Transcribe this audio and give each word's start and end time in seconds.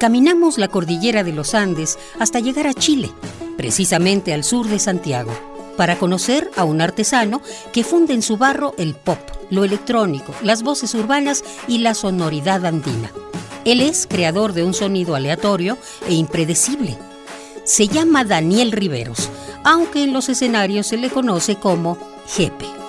Caminamos 0.00 0.56
la 0.56 0.68
cordillera 0.68 1.24
de 1.24 1.32
los 1.34 1.54
Andes 1.54 1.98
hasta 2.18 2.40
llegar 2.40 2.66
a 2.66 2.72
Chile, 2.72 3.10
precisamente 3.58 4.32
al 4.32 4.44
sur 4.44 4.66
de 4.66 4.78
Santiago, 4.78 5.30
para 5.76 5.98
conocer 5.98 6.50
a 6.56 6.64
un 6.64 6.80
artesano 6.80 7.42
que 7.70 7.84
funde 7.84 8.14
en 8.14 8.22
su 8.22 8.38
barro 8.38 8.72
el 8.78 8.94
pop, 8.94 9.18
lo 9.50 9.62
electrónico, 9.62 10.34
las 10.42 10.62
voces 10.62 10.94
urbanas 10.94 11.44
y 11.68 11.80
la 11.80 11.92
sonoridad 11.92 12.64
andina. 12.64 13.12
Él 13.66 13.82
es 13.82 14.06
creador 14.06 14.54
de 14.54 14.64
un 14.64 14.72
sonido 14.72 15.16
aleatorio 15.16 15.76
e 16.08 16.14
impredecible. 16.14 16.96
Se 17.64 17.86
llama 17.86 18.24
Daniel 18.24 18.72
Riveros, 18.72 19.28
aunque 19.64 20.02
en 20.02 20.14
los 20.14 20.30
escenarios 20.30 20.86
se 20.86 20.96
le 20.96 21.10
conoce 21.10 21.56
como 21.56 21.98
Jepe. 22.26 22.79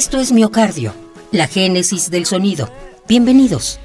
Esto 0.00 0.18
es 0.18 0.32
miocardio, 0.32 0.94
la 1.30 1.46
génesis 1.46 2.10
del 2.10 2.24
sonido. 2.24 2.70
Bienvenidos. 3.06 3.78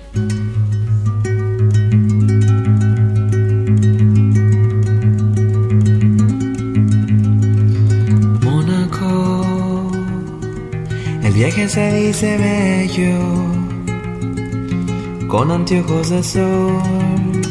Mónaco, 8.41 9.91
el 11.21 11.33
viaje 11.33 11.67
se 11.67 11.93
dice 11.95 12.37
bello, 12.37 13.19
con 15.27 15.51
anteojos 15.51 16.11
de 16.11 16.23
sol, 16.23 17.41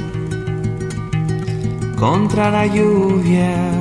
contra 1.98 2.51
la 2.51 2.67
lluvia 2.67 3.73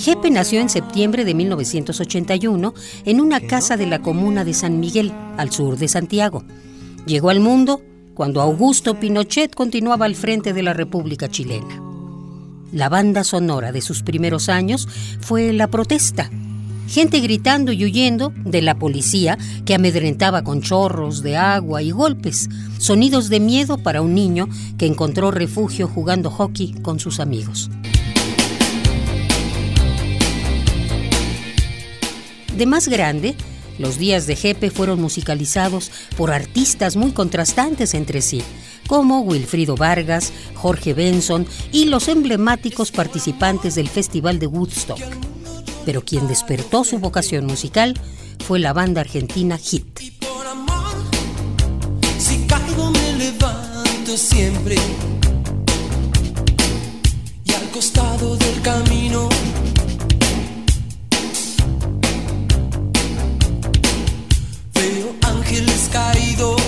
Jepe 0.00 0.30
nació 0.30 0.62
en 0.62 0.70
septiembre 0.70 1.26
de 1.26 1.34
1981 1.34 2.72
en 3.04 3.20
una 3.20 3.38
casa 3.38 3.76
de 3.76 3.84
la 3.84 4.00
comuna 4.00 4.46
de 4.46 4.54
San 4.54 4.80
Miguel, 4.80 5.12
al 5.36 5.52
sur 5.52 5.76
de 5.76 5.88
Santiago. 5.88 6.42
Llegó 7.04 7.28
al 7.28 7.40
mundo 7.40 7.82
cuando 8.14 8.40
Augusto 8.40 8.98
Pinochet 8.98 9.54
continuaba 9.54 10.06
al 10.06 10.14
frente 10.14 10.54
de 10.54 10.62
la 10.62 10.72
República 10.72 11.28
Chilena. 11.28 11.82
La 12.72 12.88
banda 12.88 13.24
sonora 13.24 13.72
de 13.72 13.82
sus 13.82 14.02
primeros 14.02 14.48
años 14.48 14.88
fue 15.20 15.52
la 15.52 15.66
protesta. 15.66 16.30
Gente 16.88 17.20
gritando 17.20 17.70
y 17.70 17.84
huyendo 17.84 18.32
de 18.46 18.62
la 18.62 18.78
policía 18.78 19.36
que 19.66 19.74
amedrentaba 19.74 20.42
con 20.44 20.62
chorros 20.62 21.22
de 21.22 21.36
agua 21.36 21.82
y 21.82 21.90
golpes, 21.90 22.48
sonidos 22.78 23.28
de 23.28 23.40
miedo 23.40 23.76
para 23.76 24.00
un 24.00 24.14
niño 24.14 24.48
que 24.78 24.86
encontró 24.86 25.30
refugio 25.30 25.88
jugando 25.88 26.30
hockey 26.30 26.72
con 26.80 26.98
sus 27.00 27.20
amigos. 27.20 27.70
De 32.60 32.66
más 32.66 32.88
grande, 32.88 33.36
los 33.78 33.96
días 33.96 34.26
de 34.26 34.36
Jepe 34.36 34.70
fueron 34.70 35.00
musicalizados 35.00 35.90
por 36.18 36.30
artistas 36.30 36.94
muy 36.94 37.12
contrastantes 37.12 37.94
entre 37.94 38.20
sí, 38.20 38.42
como 38.86 39.20
Wilfrido 39.20 39.76
Vargas, 39.76 40.30
Jorge 40.56 40.92
Benson 40.92 41.46
y 41.72 41.86
los 41.86 42.08
emblemáticos 42.08 42.90
participantes 42.90 43.76
del 43.76 43.88
Festival 43.88 44.38
de 44.38 44.46
Woodstock. 44.46 45.00
Pero 45.86 46.04
quien 46.04 46.28
despertó 46.28 46.84
su 46.84 46.98
vocación 46.98 47.46
musical 47.46 47.98
fue 48.46 48.58
la 48.58 48.74
banda 48.74 49.00
argentina 49.00 49.56
Hit. 49.56 49.98
Siempre 54.16 54.74
y 57.42 57.52
al 57.54 57.70
costado 57.70 58.36
del 58.36 58.60
camino 58.60 59.30
caído. 65.90 66.59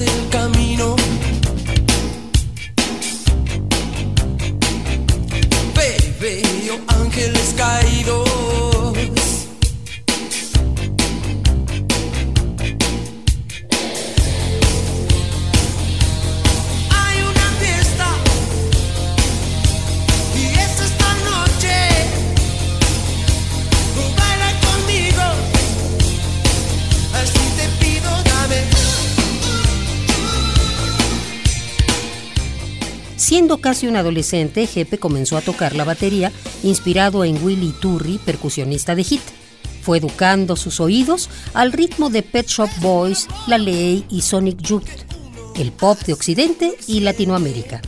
del 0.00 0.28
camino. 0.30 0.96
Ve, 5.76 5.96
veo 6.18 6.80
ángeles 6.88 7.54
caídos. 7.54 8.59
Siendo 33.30 33.58
casi 33.58 33.86
un 33.86 33.94
adolescente, 33.94 34.66
Jepe 34.66 34.98
comenzó 34.98 35.36
a 35.36 35.40
tocar 35.40 35.76
la 35.76 35.84
batería, 35.84 36.32
inspirado 36.64 37.22
en 37.22 37.40
Willy 37.40 37.72
Turri, 37.80 38.18
percusionista 38.18 38.96
de 38.96 39.04
Hit. 39.04 39.22
Fue 39.82 39.98
educando 39.98 40.56
sus 40.56 40.80
oídos 40.80 41.30
al 41.54 41.70
ritmo 41.70 42.10
de 42.10 42.24
Pet 42.24 42.48
Shop 42.48 42.68
Boys, 42.80 43.28
La 43.46 43.56
Ley 43.56 44.04
y 44.10 44.22
Sonic 44.22 44.60
Youth, 44.62 44.82
el 45.54 45.70
pop 45.70 45.96
de 46.00 46.12
Occidente 46.12 46.76
y 46.88 46.98
Latinoamérica. 46.98 47.80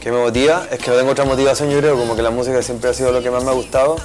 ¿Qué 0.00 0.10
me 0.10 0.16
motiva? 0.16 0.66
Es 0.72 0.78
que 0.78 0.90
no 0.92 0.96
tengo 0.96 1.10
otra 1.10 1.26
motivación, 1.26 1.68
yo 1.68 1.78
creo, 1.80 1.94
como 1.94 2.16
que 2.16 2.22
la 2.22 2.30
música 2.30 2.62
siempre 2.62 2.88
ha 2.88 2.94
sido 2.94 3.12
lo 3.12 3.22
que 3.22 3.30
más 3.30 3.44
me 3.44 3.50
ha 3.50 3.52
gustado 3.52 3.96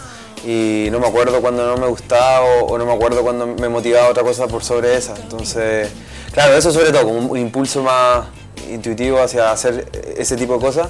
y 0.46 0.90
no 0.92 1.00
me 1.00 1.08
acuerdo 1.08 1.40
cuando 1.40 1.66
no 1.66 1.78
me 1.78 1.88
gustaba 1.88 2.46
o, 2.64 2.78
no 2.78 2.86
me 2.86 2.92
acuerdo 2.92 3.24
cuando 3.24 3.48
me 3.48 3.70
motivaba 3.70 4.10
otra 4.10 4.24
cosa 4.24 4.46
por 4.50 4.62
sobre 4.62 4.98
esa. 4.98 5.16
Entonces, 5.16 5.88
claro, 6.34 6.54
eso 6.58 6.74
sobre 6.74 6.92
todo, 6.92 7.06
como 7.06 7.20
un 7.32 7.38
impulso 7.38 7.82
más, 7.82 8.26
intuitivo 8.72 9.22
hacia 9.22 9.52
hacer 9.52 9.88
ese 10.18 10.36
tipo 10.36 10.54
de 10.56 10.60
cosas. 10.60 10.90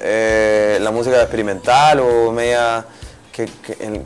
Eh, 0.00 0.78
la 0.80 0.90
música 0.90 1.20
experimental 1.20 2.00
o 2.00 2.32
media 2.32 2.84
que, 3.32 3.48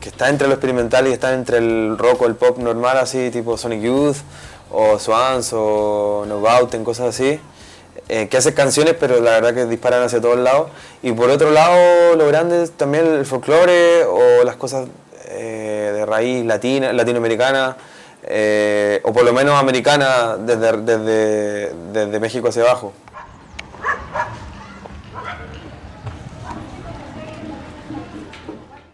está 0.05 0.29
entre 0.29 0.47
lo 0.47 0.53
experimental 0.53 1.07
y 1.07 1.11
está 1.11 1.33
entre 1.33 1.57
el 1.57 1.97
rock 1.97 2.21
o 2.21 2.25
el 2.25 2.35
pop 2.35 2.57
normal, 2.57 2.97
así 2.97 3.31
tipo 3.31 3.57
Sonic 3.57 3.81
Youth 3.81 4.17
o 4.71 4.99
Swans 4.99 5.51
o 5.53 6.25
No 6.27 6.41
en 6.71 6.83
cosas 6.83 7.15
así. 7.15 7.39
Eh, 8.09 8.27
que 8.27 8.37
hace 8.37 8.53
canciones, 8.53 8.95
pero 8.99 9.21
la 9.21 9.31
verdad 9.31 9.53
que 9.53 9.65
disparan 9.65 10.03
hacia 10.03 10.19
todos 10.19 10.37
lados. 10.37 10.69
Y 11.01 11.13
por 11.13 11.29
otro 11.29 11.51
lado, 11.51 12.15
lo 12.15 12.27
grande 12.27 12.67
también 12.69 13.05
el 13.05 13.25
folclore 13.25 14.03
o 14.03 14.43
las 14.43 14.57
cosas 14.57 14.87
eh, 15.25 15.91
de 15.93 16.05
raíz 16.05 16.45
latina, 16.45 16.91
latinoamericana 16.91 17.77
eh, 18.25 19.01
o 19.03 19.11
por 19.11 19.23
lo 19.23 19.33
menos 19.33 19.59
americana 19.59 20.37
desde, 20.37 20.77
desde, 20.81 21.73
desde 21.91 22.19
México 22.19 22.47
hacia 22.47 22.63
abajo. 22.63 22.93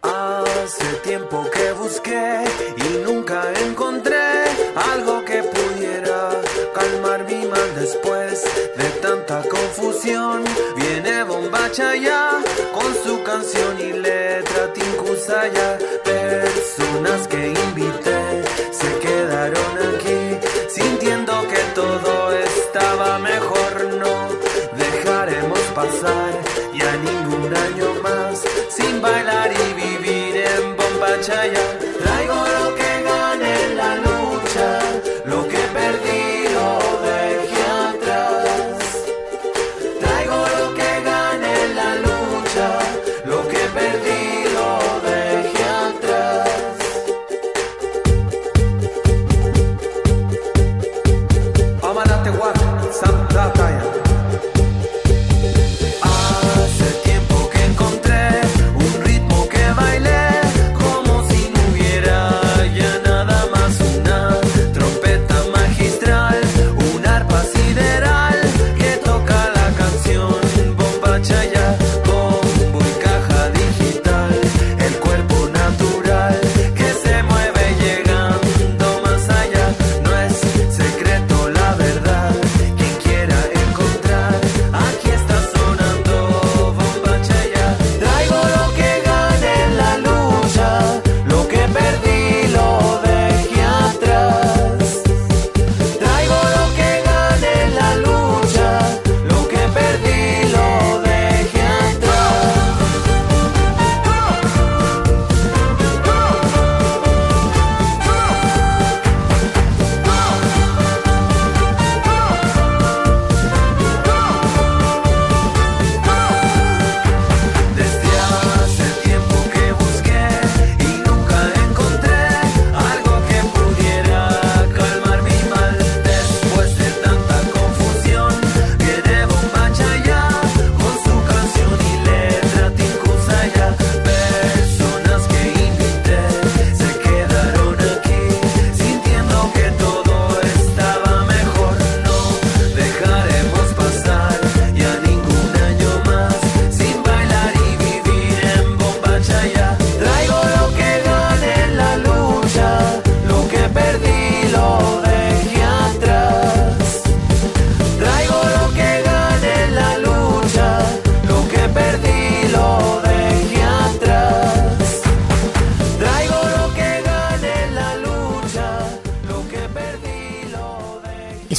Hace 0.02 0.84
tiempo 1.02 1.44
que 1.52 1.72
busqué 1.72 2.44
y 2.76 3.04
nunca 3.04 3.42
encontré 3.66 4.44
algo 4.92 5.24
que 5.24 5.42
pudiera 5.42 6.30
calmar 6.74 7.24
mi 7.24 7.44
mal 7.46 7.74
después 7.74 8.44
de 8.76 8.90
tanta 9.02 9.42
confusión. 9.48 10.44
Viene 10.76 11.24
Bombacha 11.24 11.96
ya 11.96 12.40
con 12.72 12.94
su 13.04 13.22
canción 13.22 13.80
y 13.80 13.92
letra 13.92 14.72
Tinkusaya. 14.72 15.78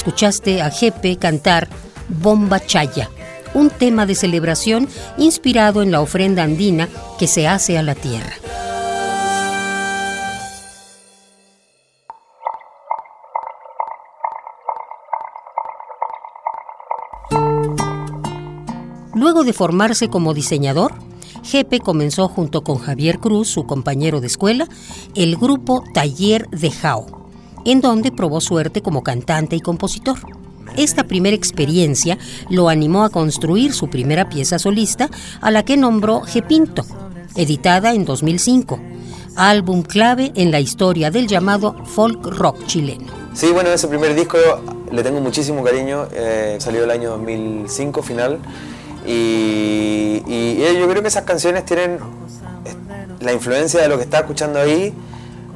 Escuchaste 0.01 0.63
a 0.63 0.71
Jepe 0.71 1.15
cantar 1.17 1.69
Bomba 2.09 2.59
Chaya, 2.59 3.11
un 3.53 3.69
tema 3.69 4.07
de 4.07 4.15
celebración 4.15 4.89
inspirado 5.19 5.83
en 5.83 5.91
la 5.91 6.01
ofrenda 6.01 6.41
andina 6.41 6.89
que 7.19 7.27
se 7.27 7.47
hace 7.47 7.77
a 7.77 7.83
la 7.83 7.93
tierra. 7.93 8.33
Luego 19.13 19.43
de 19.43 19.53
formarse 19.53 20.09
como 20.09 20.33
diseñador, 20.33 20.95
Jepe 21.43 21.79
comenzó 21.79 22.27
junto 22.27 22.63
con 22.63 22.79
Javier 22.79 23.19
Cruz, 23.19 23.49
su 23.49 23.67
compañero 23.67 24.19
de 24.19 24.25
escuela, 24.25 24.67
el 25.13 25.37
grupo 25.37 25.83
Taller 25.93 26.49
de 26.49 26.71
Jao, 26.71 27.20
en 27.65 27.81
donde 27.81 28.11
probó 28.11 28.41
suerte 28.41 28.81
como 28.81 29.03
cantante 29.03 29.55
y 29.55 29.61
compositor. 29.61 30.17
Esta 30.77 31.03
primera 31.03 31.35
experiencia 31.35 32.17
lo 32.49 32.69
animó 32.69 33.03
a 33.03 33.09
construir 33.09 33.73
su 33.73 33.89
primera 33.89 34.29
pieza 34.29 34.57
solista, 34.57 35.09
a 35.41 35.51
la 35.51 35.63
que 35.63 35.77
nombró 35.77 36.21
Jepinto, 36.21 36.85
editada 37.35 37.93
en 37.93 38.05
2005, 38.05 38.79
álbum 39.35 39.83
clave 39.83 40.31
en 40.35 40.51
la 40.51 40.59
historia 40.59 41.11
del 41.11 41.27
llamado 41.27 41.75
folk 41.85 42.25
rock 42.25 42.65
chileno. 42.67 43.07
Sí, 43.33 43.51
bueno, 43.51 43.69
ese 43.69 43.87
primer 43.87 44.15
disco 44.15 44.37
le 44.91 45.03
tengo 45.03 45.19
muchísimo 45.21 45.63
cariño. 45.63 46.07
eh, 46.13 46.57
salió 46.59 46.83
el 46.83 46.91
año 46.91 47.11
2005 47.11 48.01
final. 48.01 48.39
Y, 49.05 50.21
yo 50.79 50.87
creo 50.87 51.01
que 51.01 51.07
esas 51.07 51.23
canciones 51.23 51.65
tienen 51.65 51.95
eh, 52.65 52.75
la 53.19 53.33
influencia 53.33 53.81
de 53.81 53.87
lo 53.87 53.97
que 53.97 54.03
estaba 54.03 54.21
escuchando 54.21 54.59
ahí 54.59 54.93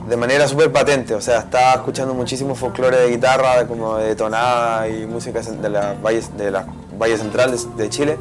de 0.07 0.17
manera 0.17 0.47
súper 0.47 0.71
patente. 0.71 1.15
O 1.15 1.21
sea, 1.21 1.39
estaba 1.39 1.73
escuchando 1.73 2.13
muchísimo 2.13 2.55
folclore 2.55 2.97
de 2.97 3.09
guitarra, 3.09 3.67
como 3.67 3.97
de 3.97 4.15
tonada 4.15 4.87
y 4.87 5.05
música 5.05 5.41
de 5.41 5.69
la 5.69 5.95
Valle, 6.03 6.21
de 6.37 6.51
la 6.51 6.65
Valle 6.99 7.17
Central 7.17 7.55
de, 7.77 7.89
Chile. 7.89 8.17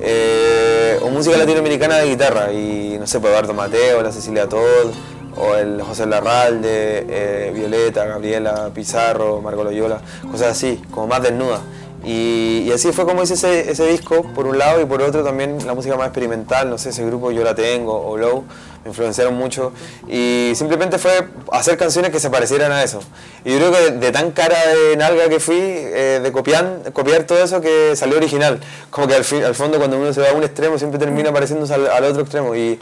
eh, 0.00 0.98
o 1.02 1.10
música 1.10 1.36
latinoamericana 1.36 1.96
de 1.98 2.08
guitarra. 2.08 2.52
Y 2.52 2.96
no 2.98 3.06
sé, 3.06 3.20
pues 3.20 3.32
Eduardo 3.32 3.54
Mateo, 3.54 4.02
la 4.02 4.12
Cecilia 4.12 4.48
Todd, 4.48 4.92
o 5.36 5.54
el 5.54 5.82
José 5.82 6.06
Larralde, 6.06 7.06
eh, 7.08 7.52
Violeta, 7.54 8.04
Gabriela 8.04 8.70
Pizarro, 8.74 9.40
Marco 9.40 9.64
Loyola, 9.64 10.00
cosas 10.30 10.48
así, 10.48 10.82
como 10.90 11.06
más 11.06 11.22
desnudas. 11.22 11.60
Y, 12.04 12.64
y 12.66 12.72
así 12.72 12.92
fue 12.92 13.04
como 13.04 13.22
hice 13.22 13.34
ese, 13.34 13.70
ese 13.70 13.86
disco, 13.88 14.22
por 14.34 14.46
un 14.46 14.56
lado, 14.58 14.80
y 14.80 14.84
por 14.84 15.02
otro 15.02 15.24
también 15.24 15.58
la 15.66 15.74
música 15.74 15.96
más 15.96 16.06
experimental, 16.06 16.70
no 16.70 16.78
sé, 16.78 16.90
ese 16.90 17.04
grupo 17.04 17.32
Yo 17.32 17.42
la 17.42 17.54
tengo, 17.54 18.00
o 18.00 18.16
Low, 18.16 18.44
me 18.84 18.90
influenciaron 18.90 19.34
mucho. 19.34 19.72
Y 20.08 20.52
simplemente 20.54 20.98
fue 20.98 21.28
hacer 21.52 21.76
canciones 21.76 22.10
que 22.10 22.20
se 22.20 22.30
parecieran 22.30 22.72
a 22.72 22.82
eso. 22.82 23.00
Y 23.44 23.52
yo 23.52 23.58
creo 23.58 23.72
que 23.72 23.80
de, 23.92 23.98
de 23.98 24.12
tan 24.12 24.30
cara 24.32 24.56
de 24.66 24.96
nalga 24.96 25.28
que 25.28 25.40
fui, 25.40 25.58
eh, 25.60 26.20
de 26.22 26.32
copiar, 26.32 26.92
copiar 26.92 27.24
todo 27.24 27.42
eso, 27.42 27.60
que 27.60 27.94
salió 27.96 28.16
original. 28.16 28.60
Como 28.90 29.06
que 29.06 29.14
al, 29.14 29.24
fin- 29.24 29.44
al 29.44 29.54
fondo 29.54 29.78
cuando 29.78 29.98
uno 29.98 30.12
se 30.12 30.20
va 30.20 30.30
a 30.30 30.32
un 30.32 30.44
extremo 30.44 30.78
siempre 30.78 30.98
termina 30.98 31.32
pareciéndose 31.32 31.74
al, 31.74 31.86
al 31.88 32.04
otro 32.04 32.22
extremo. 32.22 32.54
Y, 32.54 32.78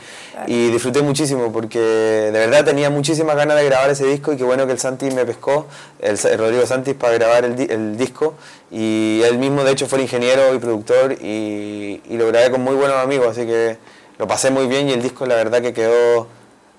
y 0.47 0.71
disfruté 0.71 1.01
muchísimo 1.03 1.51
porque 1.53 1.79
de 1.79 2.31
verdad 2.31 2.65
tenía 2.65 2.91
muchísimas 2.91 3.37
ganas 3.37 3.57
de 3.57 3.65
grabar 3.65 3.91
ese 3.91 4.05
disco 4.07 4.33
y 4.33 4.37
qué 4.37 4.45
bueno 4.45 4.67
que 4.67 4.73
el 4.73 4.79
Santi 4.79 5.11
me 5.11 5.25
pescó, 5.25 5.67
el, 6.01 6.19
Rodrigo 6.39 6.67
Santis, 6.67 6.95
para 6.95 7.15
grabar 7.15 7.45
el, 7.45 7.71
el 7.71 7.97
disco. 7.97 8.35
Y 8.71 9.23
él 9.25 9.39
mismo 9.39 9.65
de 9.65 9.73
hecho 9.73 9.87
fue 9.87 9.99
el 9.99 10.03
ingeniero 10.05 10.55
y 10.55 10.59
productor 10.59 11.13
y, 11.13 12.03
y 12.09 12.17
lo 12.17 12.27
grabé 12.27 12.51
con 12.51 12.61
muy 12.63 12.75
buenos 12.75 12.97
amigos, 12.97 13.29
así 13.29 13.47
que 13.47 13.79
lo 14.19 14.27
pasé 14.27 14.51
muy 14.51 14.67
bien 14.67 14.89
y 14.89 14.93
el 14.93 15.03
disco 15.03 15.27
la 15.27 15.35
verdad 15.35 15.61
que 15.61 15.73
quedó, 15.73 16.29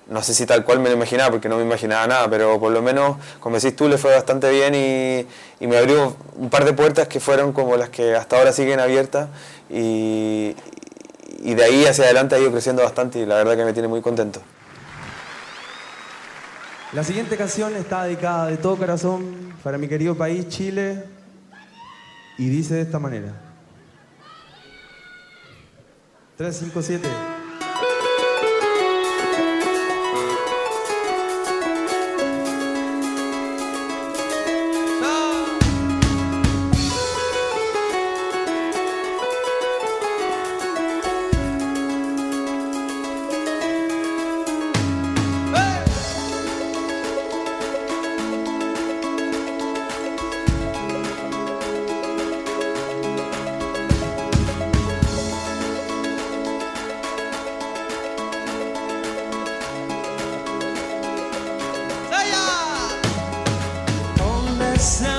no 0.08 0.22
sé 0.22 0.34
si 0.34 0.46
tal 0.46 0.64
cual 0.64 0.80
me 0.80 0.88
lo 0.88 0.96
imaginaba, 0.96 1.30
porque 1.30 1.48
no 1.48 1.56
me 1.56 1.62
imaginaba 1.62 2.06
nada, 2.06 2.30
pero 2.30 2.58
por 2.58 2.72
lo 2.72 2.82
menos, 2.82 3.16
como 3.40 3.56
decís 3.56 3.76
tú, 3.76 3.88
le 3.88 3.98
fue 3.98 4.12
bastante 4.12 4.50
bien 4.50 4.74
y, 4.74 5.26
y 5.64 5.66
me 5.66 5.76
abrió 5.76 6.16
un 6.36 6.50
par 6.50 6.64
de 6.64 6.72
puertas 6.72 7.08
que 7.08 7.20
fueron 7.20 7.52
como 7.52 7.76
las 7.76 7.90
que 7.90 8.14
hasta 8.14 8.38
ahora 8.38 8.52
siguen 8.52 8.80
abiertas 8.80 9.28
y, 9.70 10.54
y 11.40 11.54
de 11.54 11.64
ahí 11.64 11.86
hacia 11.86 12.04
adelante 12.04 12.34
ha 12.34 12.38
ido 12.38 12.50
creciendo 12.50 12.82
bastante 12.82 13.20
y 13.20 13.26
la 13.26 13.36
verdad 13.36 13.56
que 13.56 13.64
me 13.64 13.72
tiene 13.72 13.88
muy 13.88 14.00
contento. 14.00 14.40
La 16.92 17.04
siguiente 17.04 17.36
canción 17.36 17.76
está 17.76 18.04
dedicada 18.04 18.46
de 18.46 18.56
todo 18.56 18.76
corazón 18.76 19.52
para 19.62 19.76
mi 19.76 19.88
querido 19.88 20.16
país, 20.16 20.48
Chile, 20.48 21.04
y 22.38 22.48
dice 22.48 22.74
de 22.74 22.82
esta 22.82 22.98
manera. 22.98 23.47
357. 26.38 27.37
¿Dónde 64.78 64.90
está 64.90 65.18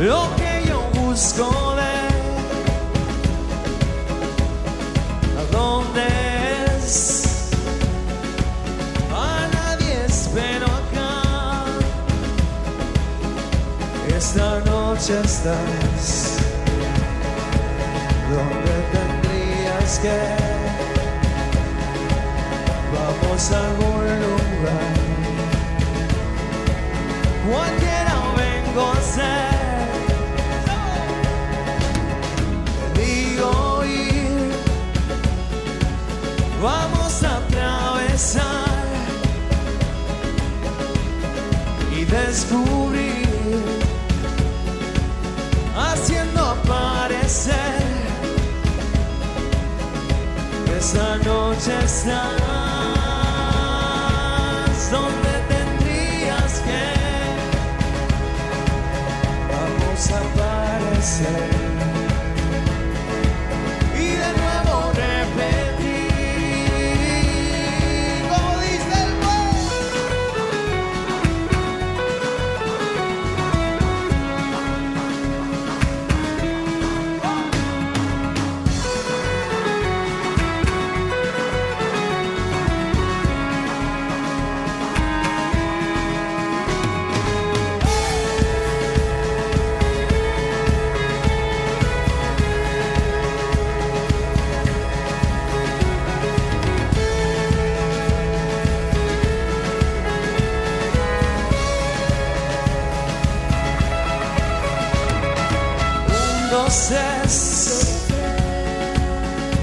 lo 0.00 0.20
que 0.36 0.68
yo 0.68 0.80
busco 1.00 1.46
de 1.76 1.94
¿A 5.38 5.42
dónde 5.52 6.06
es? 6.76 7.50
A 9.12 9.46
nadie 9.54 9.94
espero 10.06 10.66
acá. 10.66 11.10
Esta 14.16 14.48
noche 14.60 15.20
estás 15.24 16.38
donde 18.30 18.74
tendrías 18.92 19.98
que. 20.00 20.18
Vamos 22.92 23.52
a 23.52 23.54
algún 23.66 24.04
lugar. 24.24 24.77
say 61.18 61.57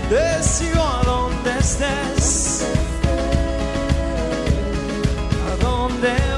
Te 0.10 0.44
sigo 0.44 0.82
a 0.82 1.02
donde 1.04 1.58
estés. 1.58 2.64
¿A 5.50 5.64
dónde 5.64 6.35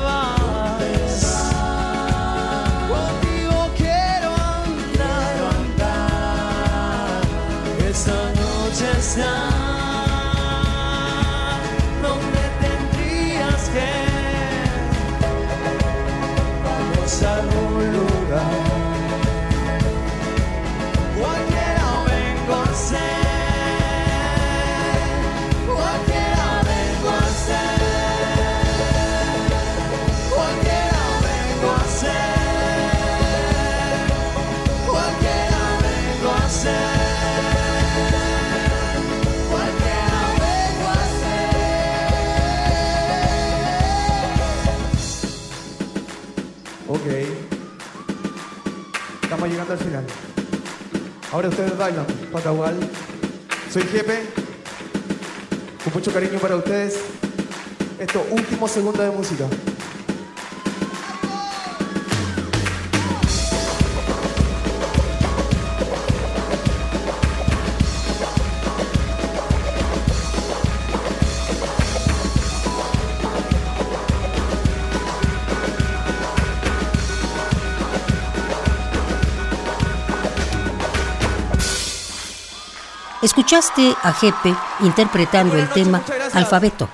estamos 49.28 49.50
llegando 49.50 49.74
al 49.74 49.80
final. 49.80 50.06
Ahora 51.34 51.50
ustedes 51.50 51.78
bailan, 51.78 52.06
Patagual. 52.32 52.78
Soy 53.70 53.84
Jepe. 53.84 54.22
Con 55.84 55.94
mucho 55.94 56.14
cariño 56.14 56.40
para 56.40 56.56
ustedes. 56.56 57.00
Estos 58.00 58.22
últimos 58.32 58.72
segundos 58.72 59.04
de 59.04 59.12
música. 59.12 59.46
Escuchaste 83.28 83.94
a 84.04 84.14
Jepe 84.14 84.56
interpretando 84.80 85.58
el 85.58 85.68
tema 85.68 86.02
Alfabeto. 86.32 86.88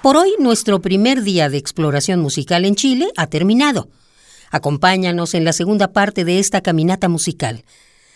Por 0.00 0.16
hoy 0.16 0.32
nuestro 0.38 0.80
primer 0.80 1.20
día 1.20 1.50
de 1.50 1.58
exploración 1.58 2.20
musical 2.20 2.64
en 2.64 2.76
Chile 2.76 3.08
ha 3.18 3.26
terminado. 3.26 3.90
Acompáñanos 4.50 5.34
en 5.34 5.44
la 5.44 5.52
segunda 5.52 5.92
parte 5.92 6.24
de 6.24 6.38
esta 6.38 6.62
caminata 6.62 7.10
musical. 7.10 7.66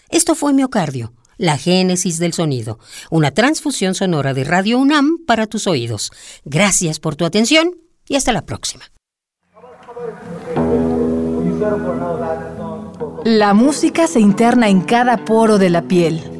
Esto 0.09 0.35
fue 0.35 0.55
Miocardio, 0.55 1.13
la 1.37 1.59
génesis 1.59 2.19
del 2.19 2.33
sonido, 2.33 2.79
una 3.11 3.33
transfusión 3.33 3.95
sonora 3.95 4.33
de 4.33 4.45
Radio 4.45 4.79
UNAM 4.79 5.19
para 5.27 5.47
tus 5.47 5.67
oídos. 5.67 6.13
Gracias 6.47 6.99
por 6.99 7.15
tu 7.15 7.27
atención 7.27 7.77
y 8.09 8.17
hasta 8.17 8.33
la 8.33 8.47
próxima. 8.47 8.85
La 13.25 13.53
música 13.53 14.07
se 14.07 14.19
interna 14.19 14.71
en 14.71 14.81
cada 14.81 15.27
poro 15.27 15.59
de 15.59 15.69
la 15.69 15.83
piel. 15.83 16.40